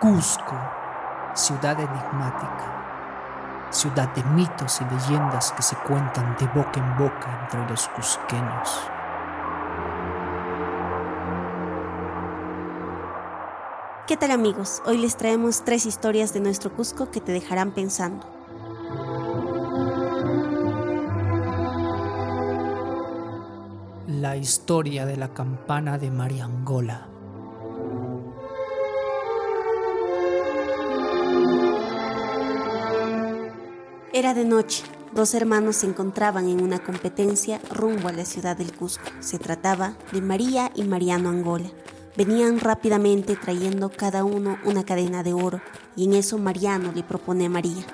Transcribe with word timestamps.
Cusco, 0.00 0.56
ciudad 1.34 1.78
enigmática, 1.78 3.68
ciudad 3.68 4.08
de 4.14 4.24
mitos 4.24 4.80
y 4.80 4.84
leyendas 4.94 5.52
que 5.52 5.60
se 5.60 5.76
cuentan 5.76 6.38
de 6.38 6.46
boca 6.46 6.80
en 6.80 6.96
boca 6.96 7.38
entre 7.42 7.68
los 7.68 7.86
cusqueños. 7.88 8.90
¿Qué 14.06 14.16
tal 14.16 14.30
amigos? 14.30 14.80
Hoy 14.86 14.96
les 14.96 15.18
traemos 15.18 15.66
tres 15.66 15.84
historias 15.84 16.32
de 16.32 16.40
nuestro 16.40 16.72
Cusco 16.72 17.10
que 17.10 17.20
te 17.20 17.32
dejarán 17.32 17.72
pensando. 17.72 18.26
La 24.06 24.38
historia 24.38 25.04
de 25.04 25.18
la 25.18 25.34
campana 25.34 25.98
de 25.98 26.10
Mariangola. 26.10 27.09
De 34.34 34.44
noche. 34.44 34.84
Dos 35.12 35.34
hermanos 35.34 35.74
se 35.74 35.86
encontraban 35.86 36.48
en 36.48 36.62
una 36.62 36.78
competencia 36.78 37.60
rumbo 37.74 38.06
a 38.06 38.12
la 38.12 38.24
ciudad 38.24 38.56
del 38.56 38.72
Cusco. 38.72 39.02
Se 39.18 39.40
trataba 39.40 39.94
de 40.12 40.22
María 40.22 40.70
y 40.76 40.84
Mariano 40.84 41.30
Angola. 41.30 41.68
Venían 42.16 42.60
rápidamente 42.60 43.34
trayendo 43.34 43.90
cada 43.90 44.22
uno 44.22 44.56
una 44.64 44.84
cadena 44.84 45.24
de 45.24 45.32
oro 45.32 45.60
y 45.96 46.04
en 46.04 46.12
eso 46.12 46.38
Mariano 46.38 46.92
le 46.92 47.02
propone 47.02 47.46
a 47.46 47.48
María. 47.48 47.84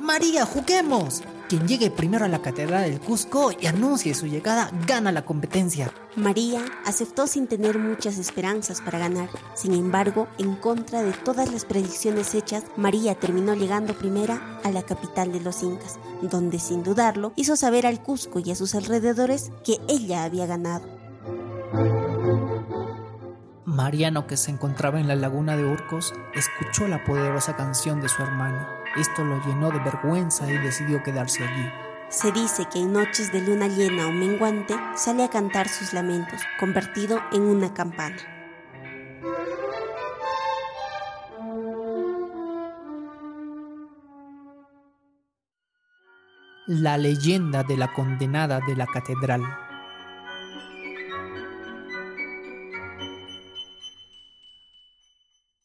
María, 0.00 0.46
juguemos. 0.46 1.22
Quien 1.52 1.68
llegue 1.68 1.90
primero 1.90 2.24
a 2.24 2.28
la 2.28 2.40
Catedral 2.40 2.84
del 2.84 2.98
Cusco 2.98 3.50
y 3.52 3.66
anuncie 3.66 4.14
su 4.14 4.26
llegada 4.26 4.70
gana 4.86 5.12
la 5.12 5.26
competencia. 5.26 5.92
María 6.16 6.62
aceptó 6.86 7.26
sin 7.26 7.46
tener 7.46 7.78
muchas 7.78 8.16
esperanzas 8.16 8.80
para 8.80 8.98
ganar. 8.98 9.28
Sin 9.52 9.74
embargo, 9.74 10.28
en 10.38 10.56
contra 10.56 11.02
de 11.02 11.12
todas 11.12 11.52
las 11.52 11.66
predicciones 11.66 12.34
hechas, 12.34 12.64
María 12.78 13.16
terminó 13.16 13.52
llegando 13.54 13.92
primera 13.92 14.60
a 14.64 14.70
la 14.70 14.80
capital 14.80 15.30
de 15.30 15.40
los 15.40 15.62
incas, 15.62 15.98
donde 16.22 16.58
sin 16.58 16.82
dudarlo 16.82 17.34
hizo 17.36 17.54
saber 17.54 17.86
al 17.86 18.02
Cusco 18.02 18.40
y 18.42 18.50
a 18.50 18.54
sus 18.54 18.74
alrededores 18.74 19.52
que 19.62 19.76
ella 19.90 20.24
había 20.24 20.46
ganado. 20.46 20.86
Mariano, 23.66 24.26
que 24.26 24.38
se 24.38 24.50
encontraba 24.50 25.00
en 25.00 25.08
la 25.08 25.16
laguna 25.16 25.54
de 25.58 25.66
Urcos, 25.66 26.14
escuchó 26.34 26.88
la 26.88 27.04
poderosa 27.04 27.56
canción 27.56 28.00
de 28.00 28.08
su 28.08 28.22
hermano. 28.22 28.81
Esto 28.96 29.24
lo 29.24 29.42
llenó 29.46 29.70
de 29.70 29.78
vergüenza 29.78 30.50
y 30.50 30.58
decidió 30.58 31.02
quedarse 31.02 31.44
allí. 31.44 31.72
Se 32.08 32.30
dice 32.30 32.66
que 32.70 32.78
en 32.78 32.92
noches 32.92 33.32
de 33.32 33.40
luna 33.40 33.68
llena 33.68 34.06
o 34.06 34.12
menguante 34.12 34.74
sale 34.94 35.24
a 35.24 35.30
cantar 35.30 35.66
sus 35.68 35.94
lamentos, 35.94 36.42
convertido 36.60 37.18
en 37.32 37.42
una 37.42 37.72
campana. 37.72 38.16
La 46.66 46.98
leyenda 46.98 47.62
de 47.62 47.78
la 47.78 47.92
condenada 47.92 48.60
de 48.60 48.76
la 48.76 48.86
catedral. 48.86 49.42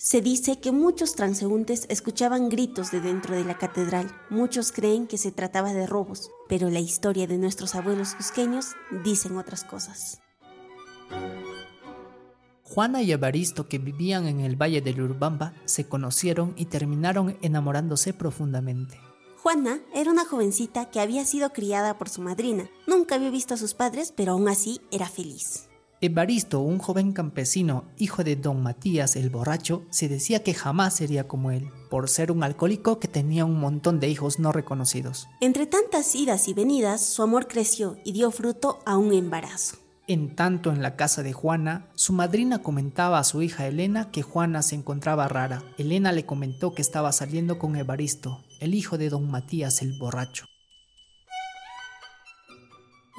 Se 0.00 0.20
dice 0.20 0.60
que 0.60 0.70
muchos 0.70 1.16
transeúntes 1.16 1.86
escuchaban 1.88 2.48
gritos 2.48 2.92
de 2.92 3.00
dentro 3.00 3.34
de 3.34 3.44
la 3.44 3.58
catedral. 3.58 4.08
Muchos 4.30 4.70
creen 4.70 5.08
que 5.08 5.18
se 5.18 5.32
trataba 5.32 5.72
de 5.72 5.88
robos, 5.88 6.30
pero 6.48 6.70
la 6.70 6.78
historia 6.78 7.26
de 7.26 7.36
nuestros 7.36 7.74
abuelos 7.74 8.14
cusqueños 8.14 8.76
dicen 9.02 9.36
otras 9.36 9.64
cosas. 9.64 10.20
Juana 12.62 13.02
y 13.02 13.10
Evaristo, 13.10 13.66
que 13.66 13.78
vivían 13.78 14.28
en 14.28 14.38
el 14.38 14.54
valle 14.54 14.80
del 14.80 15.00
Urbamba, 15.00 15.52
se 15.64 15.88
conocieron 15.88 16.54
y 16.56 16.66
terminaron 16.66 17.36
enamorándose 17.42 18.12
profundamente. 18.12 19.00
Juana 19.42 19.80
era 19.92 20.12
una 20.12 20.24
jovencita 20.24 20.90
que 20.90 21.00
había 21.00 21.24
sido 21.24 21.52
criada 21.52 21.98
por 21.98 22.08
su 22.08 22.22
madrina. 22.22 22.70
Nunca 22.86 23.16
había 23.16 23.30
visto 23.30 23.54
a 23.54 23.56
sus 23.56 23.74
padres, 23.74 24.12
pero 24.16 24.32
aún 24.32 24.48
así 24.48 24.80
era 24.92 25.08
feliz. 25.08 25.67
Evaristo, 26.00 26.60
un 26.60 26.78
joven 26.78 27.12
campesino, 27.12 27.84
hijo 27.98 28.22
de 28.22 28.36
don 28.36 28.62
Matías 28.62 29.16
el 29.16 29.30
borracho, 29.30 29.82
se 29.90 30.08
decía 30.08 30.44
que 30.44 30.54
jamás 30.54 30.94
sería 30.94 31.26
como 31.26 31.50
él, 31.50 31.70
por 31.90 32.08
ser 32.08 32.30
un 32.30 32.44
alcohólico 32.44 33.00
que 33.00 33.08
tenía 33.08 33.44
un 33.44 33.58
montón 33.58 33.98
de 33.98 34.08
hijos 34.08 34.38
no 34.38 34.52
reconocidos. 34.52 35.26
Entre 35.40 35.66
tantas 35.66 36.14
idas 36.14 36.46
y 36.46 36.54
venidas, 36.54 37.04
su 37.04 37.24
amor 37.24 37.48
creció 37.48 37.96
y 38.04 38.12
dio 38.12 38.30
fruto 38.30 38.78
a 38.86 38.96
un 38.96 39.12
embarazo. 39.12 39.78
En 40.06 40.36
tanto, 40.36 40.70
en 40.70 40.82
la 40.82 40.94
casa 40.94 41.24
de 41.24 41.32
Juana, 41.32 41.88
su 41.96 42.12
madrina 42.12 42.62
comentaba 42.62 43.18
a 43.18 43.24
su 43.24 43.42
hija 43.42 43.66
Elena 43.66 44.12
que 44.12 44.22
Juana 44.22 44.62
se 44.62 44.76
encontraba 44.76 45.26
rara. 45.26 45.64
Elena 45.78 46.12
le 46.12 46.24
comentó 46.24 46.74
que 46.74 46.80
estaba 46.80 47.10
saliendo 47.10 47.58
con 47.58 47.74
Evaristo, 47.74 48.44
el 48.60 48.74
hijo 48.74 48.98
de 48.98 49.08
don 49.08 49.28
Matías 49.28 49.82
el 49.82 49.98
borracho. 49.98 50.46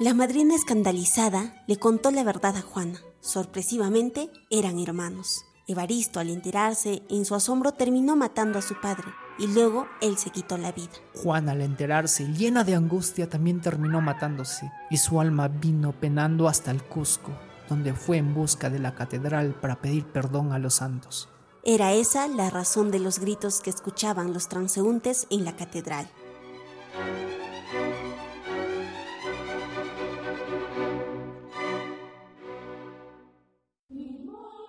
La 0.00 0.14
madrina 0.14 0.54
escandalizada 0.54 1.62
le 1.66 1.76
contó 1.76 2.10
la 2.10 2.24
verdad 2.24 2.56
a 2.56 2.62
Juana. 2.62 2.98
Sorpresivamente, 3.20 4.30
eran 4.48 4.78
hermanos. 4.78 5.44
Evaristo, 5.68 6.20
al 6.20 6.30
enterarse, 6.30 7.02
en 7.10 7.26
su 7.26 7.34
asombro 7.34 7.72
terminó 7.72 8.16
matando 8.16 8.58
a 8.58 8.62
su 8.62 8.80
padre 8.80 9.08
y 9.38 9.46
luego 9.48 9.86
él 10.00 10.16
se 10.16 10.30
quitó 10.30 10.56
la 10.56 10.72
vida. 10.72 10.92
Juana, 11.22 11.52
al 11.52 11.60
enterarse, 11.60 12.24
llena 12.32 12.64
de 12.64 12.76
angustia, 12.76 13.28
también 13.28 13.60
terminó 13.60 14.00
matándose 14.00 14.72
y 14.88 14.96
su 14.96 15.20
alma 15.20 15.48
vino 15.48 15.92
penando 15.92 16.48
hasta 16.48 16.70
el 16.70 16.82
Cusco, 16.82 17.32
donde 17.68 17.92
fue 17.92 18.16
en 18.16 18.32
busca 18.32 18.70
de 18.70 18.78
la 18.78 18.94
catedral 18.94 19.52
para 19.52 19.82
pedir 19.82 20.06
perdón 20.06 20.54
a 20.54 20.58
los 20.58 20.76
santos. 20.76 21.28
Era 21.62 21.92
esa 21.92 22.26
la 22.26 22.48
razón 22.48 22.90
de 22.90 23.00
los 23.00 23.18
gritos 23.18 23.60
que 23.60 23.68
escuchaban 23.68 24.32
los 24.32 24.48
transeúntes 24.48 25.26
en 25.28 25.44
la 25.44 25.56
catedral. 25.56 26.10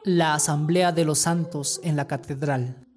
La 0.03 0.33
Asamblea 0.33 0.91
de 0.91 1.05
los 1.05 1.19
Santos 1.19 1.79
en 1.83 1.95
la 1.95 2.07
Catedral. 2.07 2.87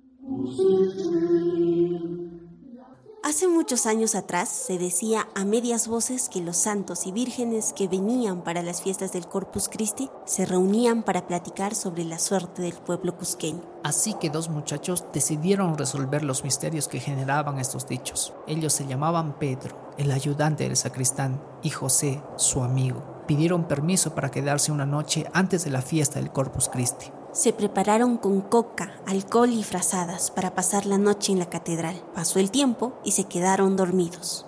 Hace 3.22 3.48
muchos 3.48 3.86
años 3.86 4.14
atrás 4.14 4.48
se 4.48 4.78
decía 4.78 5.28
a 5.34 5.44
medias 5.44 5.88
voces 5.88 6.28
que 6.28 6.40
los 6.40 6.56
santos 6.56 7.06
y 7.06 7.12
vírgenes 7.12 7.72
que 7.74 7.88
venían 7.88 8.42
para 8.42 8.62
las 8.62 8.82
fiestas 8.82 9.12
del 9.12 9.26
Corpus 9.26 9.68
Christi 9.68 10.08
se 10.24 10.46
reunían 10.46 11.02
para 11.02 11.26
platicar 11.26 11.74
sobre 11.74 12.04
la 12.04 12.18
suerte 12.18 12.62
del 12.62 12.74
pueblo 12.74 13.16
cusqueño. 13.16 13.62
Así 13.82 14.14
que 14.14 14.30
dos 14.30 14.48
muchachos 14.48 15.04
decidieron 15.12 15.76
resolver 15.76 16.22
los 16.22 16.44
misterios 16.44 16.88
que 16.88 17.00
generaban 17.00 17.58
estos 17.58 17.86
dichos. 17.86 18.32
Ellos 18.46 18.72
se 18.72 18.86
llamaban 18.86 19.38
Pedro, 19.38 19.92
el 19.98 20.10
ayudante 20.10 20.64
del 20.64 20.76
sacristán, 20.76 21.42
y 21.62 21.70
José, 21.70 22.22
su 22.36 22.62
amigo 22.62 23.13
pidieron 23.26 23.68
permiso 23.68 24.14
para 24.14 24.30
quedarse 24.30 24.72
una 24.72 24.86
noche 24.86 25.26
antes 25.32 25.64
de 25.64 25.70
la 25.70 25.82
fiesta 25.82 26.18
del 26.18 26.30
Corpus 26.30 26.68
Christi. 26.68 27.10
Se 27.32 27.52
prepararon 27.52 28.16
con 28.16 28.40
coca, 28.40 28.92
alcohol 29.06 29.50
y 29.50 29.64
frazadas 29.64 30.30
para 30.30 30.54
pasar 30.54 30.86
la 30.86 30.98
noche 30.98 31.32
en 31.32 31.40
la 31.40 31.50
catedral. 31.50 32.00
Pasó 32.14 32.38
el 32.38 32.50
tiempo 32.50 33.00
y 33.04 33.12
se 33.12 33.24
quedaron 33.24 33.76
dormidos. 33.76 34.46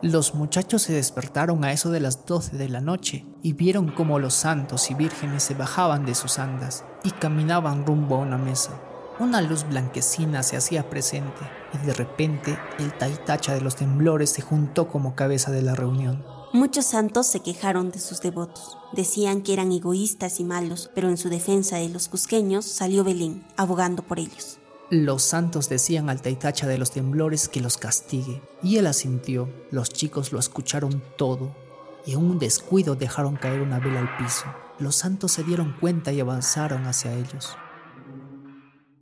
Los 0.00 0.36
muchachos 0.36 0.82
se 0.82 0.92
despertaron 0.92 1.64
a 1.64 1.72
eso 1.72 1.90
de 1.90 1.98
las 1.98 2.24
12 2.24 2.56
de 2.56 2.68
la 2.68 2.80
noche 2.80 3.26
y 3.42 3.54
vieron 3.54 3.90
cómo 3.90 4.20
los 4.20 4.34
santos 4.34 4.88
y 4.92 4.94
vírgenes 4.94 5.42
se 5.42 5.54
bajaban 5.54 6.06
de 6.06 6.14
sus 6.14 6.38
andas 6.38 6.84
y 7.02 7.10
caminaban 7.10 7.84
rumbo 7.84 8.14
a 8.14 8.20
una 8.20 8.38
mesa. 8.38 8.70
Una 9.18 9.40
luz 9.40 9.66
blanquecina 9.68 10.44
se 10.44 10.56
hacía 10.56 10.88
presente 10.88 11.40
y 11.74 11.84
de 11.84 11.92
repente 11.92 12.56
el 12.78 12.92
taitacha 12.92 13.52
de 13.52 13.60
los 13.60 13.74
temblores 13.74 14.30
se 14.30 14.42
juntó 14.42 14.86
como 14.86 15.16
cabeza 15.16 15.50
de 15.50 15.62
la 15.62 15.74
reunión. 15.74 16.24
Muchos 16.52 16.86
santos 16.86 17.26
se 17.26 17.40
quejaron 17.40 17.90
de 17.90 17.98
sus 17.98 18.22
devotos. 18.22 18.78
Decían 18.92 19.42
que 19.42 19.52
eran 19.52 19.70
egoístas 19.70 20.40
y 20.40 20.44
malos, 20.44 20.90
pero 20.94 21.10
en 21.10 21.18
su 21.18 21.28
defensa 21.28 21.76
de 21.76 21.90
los 21.90 22.08
cusqueños 22.08 22.64
salió 22.64 23.04
Belén, 23.04 23.44
abogando 23.56 24.02
por 24.02 24.18
ellos. 24.18 24.58
Los 24.90 25.22
santos 25.22 25.68
decían 25.68 26.08
al 26.08 26.22
taitacha 26.22 26.66
de 26.66 26.78
los 26.78 26.90
temblores 26.90 27.48
que 27.48 27.60
los 27.60 27.76
castigue, 27.76 28.40
y 28.62 28.78
él 28.78 28.86
asintió. 28.86 29.52
Los 29.70 29.90
chicos 29.90 30.32
lo 30.32 30.38
escucharon 30.38 31.02
todo, 31.18 31.54
y 32.06 32.12
en 32.12 32.20
un 32.20 32.38
descuido 32.38 32.94
dejaron 32.94 33.36
caer 33.36 33.60
una 33.60 33.78
vela 33.78 34.00
al 34.00 34.16
piso. 34.16 34.46
Los 34.78 34.96
santos 34.96 35.32
se 35.32 35.44
dieron 35.44 35.76
cuenta 35.78 36.12
y 36.12 36.20
avanzaron 36.20 36.86
hacia 36.86 37.12
ellos. 37.12 37.54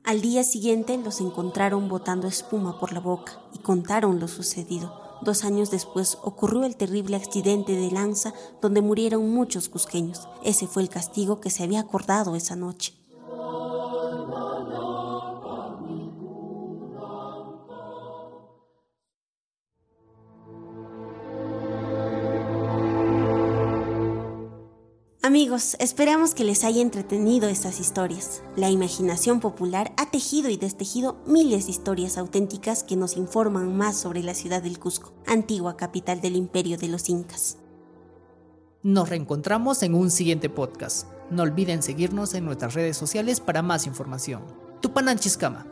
Al 0.03 0.21
día 0.21 0.43
siguiente 0.43 0.99
los 0.99 1.21
encontraron 1.21 1.89
botando 1.89 2.27
espuma 2.27 2.81
por 2.81 2.93
la 2.93 3.01
boca 3.01 3.41
y 3.55 3.59
contaron 3.59 4.19
lo 4.19 4.27
sucedido. 4.27 5.06
Dos 5.23 5.45
años 5.45 5.71
después 5.71 6.19
ocurrió 6.23 6.65
el 6.65 6.77
terrible 6.77 7.17
accidente 7.17 7.73
de 7.73 7.91
lanza 7.91 8.35
donde 8.61 8.83
murieron 8.83 9.31
muchos 9.31 9.69
cusqueños. 9.69 10.29
Ese 10.45 10.67
fue 10.67 10.83
el 10.83 10.89
castigo 10.89 11.41
que 11.41 11.51
se 11.51 11.63
había 11.63 11.81
acordado 11.81 12.37
esa 12.37 12.57
noche. 12.57 12.95
Amigos, 25.27 25.77
esperamos 25.81 26.35
que 26.35 26.45
les 26.45 26.63
haya 26.63 26.81
entretenido 26.81 27.49
estas 27.49 27.81
historias. 27.81 28.45
La 28.55 28.71
imaginación 28.71 29.41
popular 29.41 29.93
ha 29.97 30.09
tejido 30.09 30.51
y 30.51 30.57
destejido 30.57 31.17
miles 31.27 31.65
de 31.65 31.73
historias 31.73 32.17
auténticas 32.17 32.85
que 32.85 32.95
nos 32.95 33.17
informan 33.17 33.77
más 33.77 33.97
sobre 33.97 34.23
la 34.23 34.35
ciudad 34.35 34.63
del 34.63 34.79
Cusco, 34.79 35.13
antigua 35.27 35.77
capital 35.77 36.21
del 36.21 36.37
imperio 36.37 36.79
de 36.79 36.87
los 36.87 37.09
incas. 37.09 37.59
Nos 38.85 39.09
reencontramos 39.09 39.83
en 39.83 39.97
un 39.97 40.13
siguiente 40.13 40.49
podcast. 40.49 41.09
No 41.29 41.43
olviden 41.43 41.83
seguirnos 41.83 42.33
en 42.35 42.45
nuestras 42.45 42.75
redes 42.75 42.97
sociales 42.97 43.41
para 43.41 43.63
más 43.63 43.89
información. 43.89 44.45
Tupananchiscama 44.81 45.67